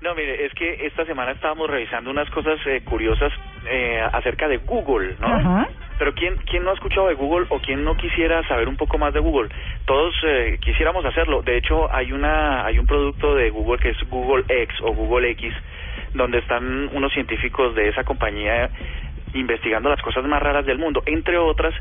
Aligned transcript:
No, 0.00 0.14
mire, 0.14 0.46
es 0.46 0.54
que 0.54 0.86
esta 0.86 1.04
semana 1.04 1.32
estábamos 1.32 1.68
revisando 1.68 2.10
unas 2.10 2.30
cosas 2.30 2.58
eh, 2.66 2.82
curiosas 2.84 3.32
eh, 3.66 4.00
acerca 4.12 4.46
de 4.46 4.58
Google, 4.58 5.16
¿no? 5.20 5.26
Ajá. 5.26 5.68
Pero 5.98 6.14
¿quién, 6.14 6.36
¿quién 6.48 6.62
no 6.62 6.70
ha 6.70 6.74
escuchado 6.74 7.08
de 7.08 7.14
Google 7.14 7.46
o 7.48 7.58
quién 7.58 7.82
no 7.82 7.96
quisiera 7.96 8.46
saber 8.46 8.68
un 8.68 8.76
poco 8.76 8.98
más 8.98 9.12
de 9.12 9.18
Google? 9.18 9.48
Todos 9.84 10.14
eh, 10.22 10.58
quisiéramos 10.60 11.04
hacerlo. 11.04 11.42
De 11.42 11.56
hecho, 11.56 11.92
hay 11.92 12.12
una 12.12 12.64
hay 12.64 12.78
un 12.78 12.86
producto 12.86 13.34
de 13.34 13.50
Google 13.50 13.78
que 13.78 13.90
es 13.90 13.98
Google 14.08 14.44
X 14.48 14.76
o 14.82 14.92
Google 14.92 15.30
X, 15.30 15.52
donde 16.14 16.38
están 16.38 16.88
unos 16.92 17.12
científicos 17.12 17.74
de 17.74 17.88
esa 17.88 18.04
compañía 18.04 18.70
investigando 19.34 19.88
las 19.88 20.00
cosas 20.00 20.24
más 20.24 20.40
raras 20.40 20.64
del 20.64 20.78
mundo, 20.78 21.02
entre 21.04 21.36
otras 21.36 21.74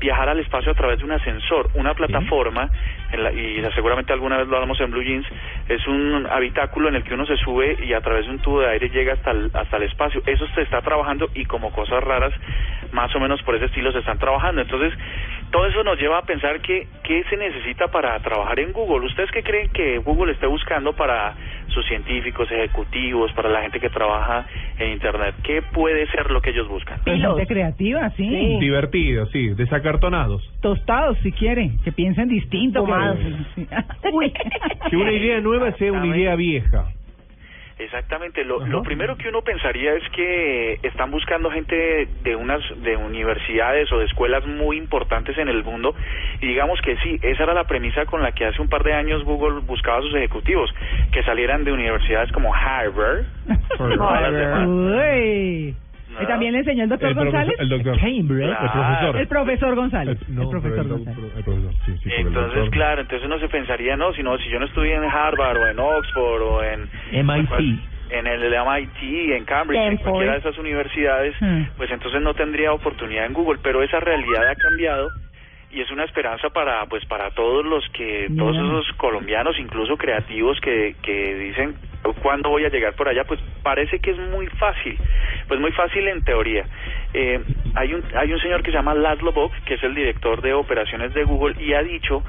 viajar 0.00 0.28
al 0.28 0.38
espacio 0.40 0.72
a 0.72 0.74
través 0.74 0.98
de 0.98 1.04
un 1.04 1.12
ascensor, 1.12 1.70
una 1.74 1.94
plataforma, 1.94 2.70
en 3.10 3.22
la- 3.24 3.32
y 3.32 3.62
seguramente 3.74 4.12
alguna 4.12 4.38
vez 4.38 4.48
lo 4.48 4.56
hablamos 4.56 4.80
en 4.80 4.90
Blue 4.90 5.02
Jeans, 5.02 5.26
es 5.68 5.86
un 5.86 6.26
habitáculo 6.30 6.88
en 6.88 6.96
el 6.96 7.04
que 7.04 7.14
uno 7.14 7.26
se 7.26 7.36
sube 7.36 7.76
y 7.82 7.92
a 7.92 8.00
través 8.00 8.26
de 8.26 8.32
un 8.32 8.38
tubo 8.38 8.60
de 8.60 8.68
aire 8.70 8.88
llega 8.90 9.14
hasta 9.14 9.30
el, 9.32 9.50
hasta 9.54 9.76
el 9.76 9.84
espacio. 9.84 10.22
Eso 10.26 10.46
se 10.54 10.62
está 10.62 10.80
trabajando 10.80 11.30
y 11.34 11.44
como 11.44 11.72
cosas 11.72 12.02
raras, 12.02 12.32
más 12.92 13.14
o 13.14 13.20
menos 13.20 13.42
por 13.42 13.54
ese 13.54 13.66
estilo 13.66 13.92
se 13.92 13.98
están 13.98 14.18
trabajando. 14.18 14.60
Entonces, 14.60 14.92
todo 15.50 15.66
eso 15.66 15.82
nos 15.84 15.98
lleva 15.98 16.18
a 16.18 16.22
pensar 16.22 16.60
que 16.60 16.86
qué 17.02 17.24
se 17.28 17.36
necesita 17.36 17.88
para 17.88 18.18
trabajar 18.20 18.58
en 18.60 18.72
Google. 18.72 19.06
¿Ustedes 19.06 19.30
qué 19.30 19.42
creen 19.42 19.68
que 19.70 19.98
Google 19.98 20.32
esté 20.32 20.46
buscando 20.46 20.92
para 20.94 21.34
sus 21.72 21.86
científicos, 21.86 22.50
ejecutivos, 22.50 23.32
para 23.32 23.48
la 23.48 23.62
gente 23.62 23.80
que 23.80 23.90
trabaja 23.90 24.46
en 24.78 24.92
Internet? 24.92 25.34
¿Qué 25.42 25.62
puede 25.62 26.06
ser 26.08 26.30
lo 26.30 26.40
que 26.40 26.50
ellos 26.50 26.68
buscan? 26.68 27.00
Pues 27.04 27.20
gente 27.20 27.46
creativa, 27.46 28.10
sí. 28.16 28.58
Divertido, 28.60 29.26
sí, 29.26 29.48
desacartonados. 29.54 30.42
Tostados, 30.60 31.18
si 31.22 31.32
quieren, 31.32 31.78
que 31.78 31.92
piensen 31.92 32.28
distinto. 32.28 32.84
que-. 32.84 32.92
Sí. 33.54 33.66
Uy. 34.12 34.32
Que 34.90 34.96
una 34.96 35.12
idea 35.12 35.40
nueva 35.40 35.72
sea 35.72 35.92
una 35.92 36.06
idea 36.06 36.34
vieja. 36.34 36.86
Exactamente. 37.84 38.44
Lo, 38.44 38.64
lo 38.64 38.82
primero 38.82 39.16
que 39.16 39.28
uno 39.28 39.42
pensaría 39.42 39.94
es 39.94 40.08
que 40.10 40.78
están 40.82 41.10
buscando 41.10 41.50
gente 41.50 42.08
de 42.22 42.36
unas 42.36 42.60
de 42.82 42.96
universidades 42.96 43.92
o 43.92 43.98
de 43.98 44.06
escuelas 44.06 44.46
muy 44.46 44.76
importantes 44.76 45.36
en 45.38 45.48
el 45.48 45.64
mundo 45.64 45.94
y 46.40 46.46
digamos 46.46 46.80
que 46.80 46.96
sí, 46.98 47.18
esa 47.22 47.44
era 47.44 47.54
la 47.54 47.64
premisa 47.64 48.06
con 48.06 48.22
la 48.22 48.32
que 48.32 48.46
hace 48.46 48.60
un 48.60 48.68
par 48.68 48.82
de 48.84 48.94
años 48.94 49.24
Google 49.24 49.60
buscaba 49.60 49.98
a 49.98 50.02
sus 50.02 50.14
ejecutivos 50.14 50.70
que 51.12 51.22
salieran 51.22 51.64
de 51.64 51.72
universidades 51.72 52.30
como 52.32 52.54
Harvard. 52.54 53.24
Uy. 54.68 55.76
No. 56.12 56.22
¿Y 56.22 56.26
también 56.26 56.52
le 56.52 56.58
enseñó 56.58 56.84
el 56.84 56.88
doctor 56.90 57.08
El 57.08 57.14
profesor- 57.14 57.38
González? 57.40 57.60
el 57.60 57.68
doctor. 57.68 57.98
Cambridge, 58.00 58.48
el 58.48 58.56
profesor. 58.70 59.16
El 59.16 59.28
profesor 59.28 59.74
González. 59.74 60.18
El- 60.28 60.34
no, 60.34 60.42
el 60.42 60.48
profesor 60.48 60.88
González. 60.88 61.16
doc- 61.22 61.36
el 61.38 61.44
profesor, 61.44 61.72
sí, 61.86 61.92
sí, 62.02 62.08
por 62.10 62.12
el 62.20 62.26
Entonces, 62.26 62.54
doctor. 62.54 62.70
claro, 62.70 63.00
entonces 63.00 63.26
uno 63.26 63.38
se 63.38 63.48
pensaría, 63.48 63.96
no, 63.96 64.12
si 64.12 64.22
no, 64.22 64.36
si 64.38 64.48
yo 64.50 64.58
no 64.58 64.66
estudié 64.66 64.94
en 64.94 65.04
Harvard 65.04 65.56
o 65.58 65.66
en 65.68 65.78
Oxford 65.78 66.42
o 66.42 66.62
en 66.64 66.88
MIT. 67.12 67.78
en 68.10 68.26
el 68.26 68.42
MIT, 68.52 69.32
en 69.36 69.44
Cambridge, 69.46 69.78
en 69.80 69.92
Stanford. 69.94 70.02
cualquiera 70.10 70.32
de 70.34 70.38
esas 70.40 70.58
universidades, 70.58 71.34
Hmm. 71.40 71.62
pues 71.78 71.90
entonces 71.90 72.20
no 72.20 72.34
tendría 72.34 72.72
oportunidad 72.72 73.24
en 73.24 73.32
Google, 73.32 73.58
pero 73.62 73.82
esa 73.82 74.00
realidad 74.00 74.46
ha 74.50 74.54
cambiado 74.54 75.08
y 75.72 75.80
es 75.80 75.90
una 75.90 76.04
esperanza 76.04 76.50
para 76.50 76.84
pues 76.86 77.04
para 77.06 77.30
todos 77.30 77.64
los 77.64 77.88
que 77.90 78.28
todos 78.36 78.56
esos 78.56 78.96
colombianos 78.96 79.58
incluso 79.58 79.96
creativos 79.96 80.60
que 80.60 80.94
que 81.02 81.34
dicen 81.34 81.74
cuándo 82.20 82.50
voy 82.50 82.64
a 82.64 82.68
llegar 82.68 82.94
por 82.94 83.08
allá 83.08 83.24
pues 83.24 83.40
parece 83.62 83.98
que 84.00 84.10
es 84.10 84.18
muy 84.18 84.46
fácil 84.46 84.98
pues 85.48 85.60
muy 85.60 85.72
fácil 85.72 86.06
en 86.08 86.24
teoría. 86.24 86.64
Eh, 87.14 87.40
hay 87.74 87.94
un 87.94 88.02
hay 88.14 88.32
un 88.32 88.40
señor 88.40 88.62
que 88.62 88.70
se 88.70 88.76
llama 88.76 88.94
Laszlo 88.94 89.32
Bock 89.32 89.52
que 89.66 89.74
es 89.74 89.82
el 89.82 89.94
director 89.94 90.40
de 90.40 90.54
operaciones 90.54 91.12
de 91.14 91.24
Google 91.24 91.62
y 91.62 91.74
ha 91.74 91.82
dicho 91.82 92.22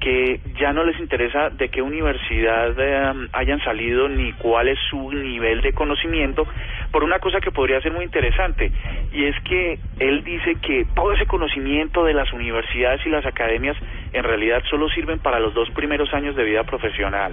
que 0.00 0.40
ya 0.60 0.72
no 0.72 0.84
les 0.84 0.98
interesa 1.00 1.50
de 1.50 1.68
qué 1.70 1.82
universidad 1.82 2.72
eh, 2.78 3.28
hayan 3.32 3.60
salido 3.64 4.08
ni 4.08 4.32
cuál 4.34 4.68
es 4.68 4.78
su 4.90 5.10
nivel 5.12 5.60
de 5.60 5.72
conocimiento 5.72 6.46
por 6.90 7.04
una 7.04 7.18
cosa 7.18 7.40
que 7.40 7.50
podría 7.50 7.80
ser 7.80 7.92
muy 7.92 8.04
interesante 8.04 8.72
y 9.12 9.24
es 9.24 9.36
que 9.42 9.78
él 9.98 10.24
dice 10.24 10.56
que 10.56 10.86
todo 10.94 11.12
ese 11.12 11.26
conocimiento 11.26 12.04
de 12.04 12.14
las 12.14 12.32
universidades 12.32 13.04
y 13.06 13.10
las 13.10 13.26
academias 13.26 13.76
en 14.12 14.24
realidad 14.24 14.62
solo 14.70 14.88
sirven 14.90 15.18
para 15.18 15.38
los 15.38 15.54
dos 15.54 15.70
primeros 15.70 16.12
años 16.14 16.36
de 16.36 16.44
vida 16.44 16.64
profesional. 16.64 17.32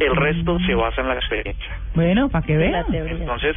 El 0.00 0.16
resto 0.16 0.58
se 0.66 0.74
basa 0.74 1.02
en 1.02 1.08
la 1.08 1.14
experiencia. 1.14 1.78
Bueno, 1.94 2.28
para 2.28 2.44
que 2.44 2.56
vean. 2.56 2.84
Entonces, 2.92 3.54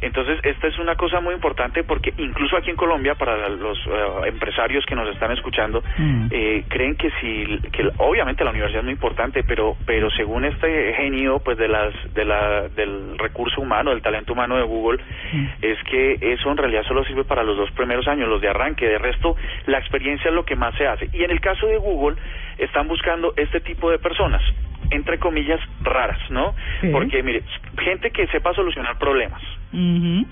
entonces 0.00 0.38
esta 0.42 0.66
es 0.68 0.78
una 0.78 0.94
cosa 0.96 1.20
muy 1.20 1.34
importante 1.34 1.82
porque 1.84 2.12
incluso 2.18 2.56
aquí 2.56 2.70
en 2.70 2.76
Colombia 2.76 3.14
para 3.14 3.48
los 3.48 3.78
eh, 3.86 3.90
empresarios 4.28 4.84
que 4.86 4.94
nos 4.94 5.08
están 5.08 5.32
escuchando 5.32 5.82
Mm. 5.98 6.28
eh, 6.30 6.64
creen 6.68 6.96
que 6.96 7.10
si 7.20 7.58
que 7.70 7.88
obviamente 7.98 8.44
la 8.44 8.50
universidad 8.50 8.80
es 8.80 8.84
muy 8.84 8.92
importante, 8.92 9.42
pero 9.44 9.76
pero 9.86 10.10
según 10.10 10.44
este 10.44 10.92
genio 10.94 11.38
pues 11.40 11.56
de 11.58 11.68
las 11.68 11.92
de 12.14 12.24
la 12.24 12.68
del 12.68 13.16
recurso 13.18 13.60
humano, 13.60 13.90
del 13.90 14.02
talento 14.02 14.32
humano 14.32 14.56
de 14.56 14.62
Google 14.62 14.98
Mm. 15.32 15.46
es 15.62 15.78
que 15.84 16.18
eso 16.20 16.50
en 16.50 16.56
realidad 16.56 16.82
solo 16.84 17.04
sirve 17.04 17.24
para 17.24 17.42
los 17.42 17.56
dos 17.56 17.70
primeros 17.72 18.06
años, 18.08 18.28
los 18.28 18.40
de 18.40 18.48
arranque, 18.48 18.86
de 18.86 18.98
resto 18.98 19.36
la 19.66 19.78
experiencia 19.78 20.28
es 20.28 20.34
lo 20.34 20.44
que 20.44 20.56
más 20.56 20.74
se 20.76 20.86
hace. 20.86 21.08
Y 21.12 21.24
en 21.24 21.30
el 21.30 21.40
caso 21.40 21.66
de 21.66 21.78
Google 21.78 22.16
están 22.58 22.88
buscando 22.88 23.32
este 23.36 23.60
tipo 23.60 23.90
de 23.90 23.98
personas 23.98 24.42
entre 24.90 25.18
comillas 25.18 25.60
raras, 25.82 26.18
¿no? 26.30 26.54
Sí. 26.80 26.88
Porque 26.90 27.22
mire, 27.22 27.42
gente 27.78 28.10
que 28.10 28.26
sepa 28.28 28.52
solucionar 28.54 28.98
problemas. 28.98 29.42
¿Mm? 29.72 30.24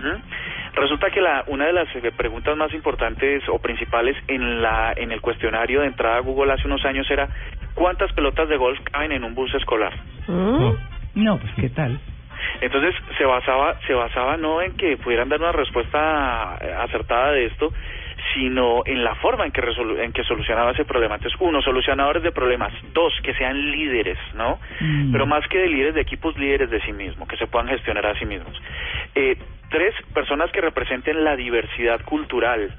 Resulta 0.74 1.10
que 1.10 1.20
la, 1.20 1.44
una 1.48 1.66
de 1.66 1.72
las 1.72 1.88
eh, 1.96 2.12
preguntas 2.16 2.56
más 2.56 2.72
importantes 2.72 3.42
o 3.48 3.58
principales 3.58 4.16
en 4.28 4.62
la 4.62 4.92
en 4.96 5.12
el 5.12 5.20
cuestionario 5.20 5.80
de 5.80 5.88
entrada 5.88 6.16
a 6.16 6.20
Google 6.20 6.52
hace 6.52 6.66
unos 6.66 6.84
años 6.84 7.08
era 7.10 7.28
¿cuántas 7.74 8.12
pelotas 8.12 8.48
de 8.48 8.56
golf 8.56 8.78
caben 8.90 9.12
en 9.12 9.24
un 9.24 9.34
bus 9.34 9.54
escolar? 9.54 9.92
Mm. 10.26 10.72
No, 11.14 11.38
pues 11.38 11.52
qué 11.56 11.68
tal. 11.68 11.98
Entonces 12.60 12.94
se 13.18 13.24
basaba 13.24 13.78
se 13.86 13.94
basaba 13.94 14.36
no 14.36 14.62
en 14.62 14.76
que 14.76 14.96
pudieran 14.96 15.28
dar 15.28 15.40
una 15.40 15.52
respuesta 15.52 16.54
acertada 16.82 17.32
de 17.32 17.46
esto, 17.46 17.72
sino 18.32 18.82
en 18.86 19.04
la 19.04 19.14
forma 19.16 19.44
en 19.44 19.52
que 19.52 19.62
resolu- 19.62 19.98
en 20.00 20.12
que 20.12 20.24
solucionaba 20.24 20.72
ese 20.72 20.84
problema. 20.84 21.16
Entonces, 21.16 21.38
uno, 21.40 21.62
solucionadores 21.62 22.22
de 22.22 22.32
problemas, 22.32 22.72
dos, 22.92 23.12
que 23.22 23.34
sean 23.34 23.70
líderes, 23.70 24.18
¿no? 24.34 24.58
Mm. 24.80 25.12
Pero 25.12 25.26
más 25.26 25.46
que 25.48 25.58
de 25.58 25.68
líderes 25.68 25.94
de 25.94 26.00
equipos, 26.00 26.36
líderes 26.38 26.70
de 26.70 26.80
sí 26.82 26.92
mismos, 26.92 27.28
que 27.28 27.36
se 27.36 27.46
puedan 27.46 27.68
gestionar 27.68 28.06
a 28.06 28.18
sí 28.18 28.24
mismos. 28.24 28.60
Eh, 29.14 29.36
tres, 29.70 29.94
personas 30.12 30.50
que 30.52 30.60
representen 30.60 31.24
la 31.24 31.36
diversidad 31.36 32.00
cultural, 32.04 32.70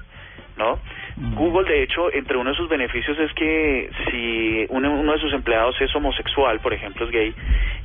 ¿no? 0.56 0.78
Mm. 1.16 1.34
Google, 1.34 1.68
de 1.68 1.82
hecho, 1.82 2.12
entre 2.12 2.36
uno 2.36 2.50
de 2.50 2.56
sus 2.56 2.68
beneficios 2.68 3.18
es 3.18 3.32
que 3.34 3.90
si 4.10 4.66
uno, 4.70 4.92
uno 4.92 5.12
de 5.12 5.18
sus 5.18 5.32
empleados 5.32 5.80
es 5.80 5.94
homosexual, 5.94 6.60
por 6.60 6.72
ejemplo, 6.72 7.06
es 7.06 7.12
gay, 7.12 7.34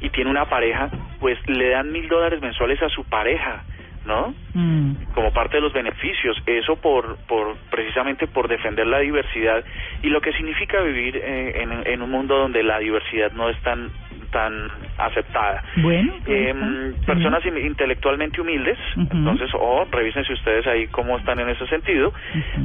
y 0.01 0.09
tiene 0.09 0.29
una 0.29 0.45
pareja, 0.45 0.89
pues 1.19 1.37
le 1.47 1.69
dan 1.69 1.91
mil 1.91 2.07
dólares 2.07 2.41
mensuales 2.41 2.81
a 2.81 2.89
su 2.89 3.03
pareja, 3.05 3.63
¿no? 4.05 4.33
Mm. 4.53 4.91
como 5.13 5.31
parte 5.31 5.57
de 5.57 5.61
los 5.61 5.71
beneficios, 5.73 6.41
eso 6.45 6.75
por, 6.77 7.17
por 7.27 7.55
precisamente 7.69 8.27
por 8.27 8.47
defender 8.47 8.85
la 8.87 8.99
diversidad 8.99 9.63
y 10.01 10.09
lo 10.09 10.19
que 10.21 10.33
significa 10.33 10.81
vivir 10.81 11.15
eh, 11.17 11.61
en, 11.61 11.71
en 11.85 12.01
un 12.01 12.09
mundo 12.09 12.37
donde 12.37 12.63
la 12.63 12.79
diversidad 12.79 13.31
no 13.33 13.49
es 13.49 13.57
tan 13.61 13.89
tan 14.31 14.69
aceptada. 14.97 15.61
Bueno, 15.77 16.13
pues, 16.25 16.37
Eh, 16.37 16.49
está. 16.95 17.05
personas 17.13 17.45
in- 17.45 17.57
intelectualmente 17.57 18.39
humildes, 18.39 18.77
entonces, 18.95 19.49
o 19.53 19.85
revísense 19.91 20.31
ustedes 20.33 20.65
ahí 20.67 20.87
cómo 20.87 21.17
están 21.17 21.39
en 21.39 21.49
ese 21.49 21.67
sentido. 21.67 22.13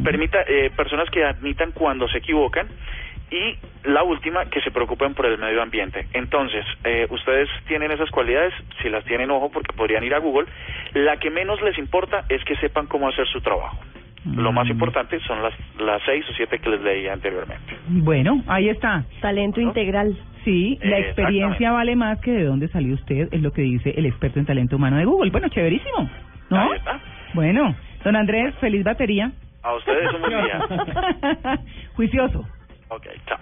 Permita, 0.05 0.39
eh, 0.47 0.71
personas 0.77 1.11
que 1.11 1.25
admitan 1.25 1.73
cuando 1.73 2.07
se 2.09 2.19
equivocan 2.19 2.69
y 3.29 3.57
la 3.83 4.05
última, 4.05 4.45
que 4.47 4.61
se 4.61 4.71
preocupen 4.71 5.15
por 5.15 5.27
el 5.27 5.39
medio 5.39 5.61
ambiente. 5.61 6.07
Entonces, 6.13 6.65
eh, 6.85 7.09
ustedes 7.11 7.49
tienen 7.67 7.91
esas 7.91 8.09
cualidades, 8.11 8.55
si 8.81 8.89
las 8.89 9.05
tienen, 9.05 9.33
ojo, 9.33 9.51
porque 9.51 9.73
podrían 9.77 10.05
ir 10.05 10.15
a 10.15 10.19
Google. 10.19 10.47
La 10.95 11.17
que 11.19 11.31
menos 11.31 11.61
les 11.63 11.77
importa 11.79 12.25
es 12.29 12.43
que 12.45 12.57
sepan 12.57 12.87
cómo 12.87 13.09
hacer 13.09 13.27
su 13.27 13.41
trabajo. 13.41 13.79
Lo 14.25 14.51
más 14.53 14.67
Mm. 14.67 14.73
importante 14.73 15.21
son 15.21 15.41
las, 15.43 15.55
las 15.79 16.03
seis 16.05 16.25
o 16.29 16.33
siete 16.33 16.59
que 16.59 16.69
les 16.71 16.81
leí 16.83 17.07
anteriormente. 17.07 17.77
Bueno, 17.89 18.43
ahí 18.49 18.69
está. 18.69 19.05
Talento 19.21 19.61
¿No? 19.61 19.69
integral. 19.69 20.17
Sí, 20.45 20.79
la 20.83 20.99
experiencia 20.99 21.71
vale 21.73 21.95
más 21.97 22.21
que 22.21 22.33
de 22.33 22.45
dónde 22.45 22.67
salió 22.69 22.95
usted, 22.95 23.29
es 23.31 23.41
lo 23.43 23.53
que 23.53 23.63
dice 23.63 23.95
el 23.97 24.07
experto 24.07 24.39
en 24.41 24.47
talento 24.47 24.77
humano 24.77 24.97
de 24.97 25.05
Google. 25.05 25.31
Bueno, 25.31 25.49
chéverísimo, 25.49 26.11
¿no? 26.51 26.59
Ahí 26.61 26.77
está. 26.77 27.01
Bueno, 27.35 27.75
don 28.05 28.17
Andrés, 28.17 28.55
feliz 28.61 28.83
batería. 28.85 29.31
A 29.63 29.75
ustedes 29.75 30.13
un 30.15 30.21
buen 30.23 30.43
día. 30.45 30.61
Juicioso. 31.97 32.45
Ok, 32.89 33.07
chao. 33.27 33.39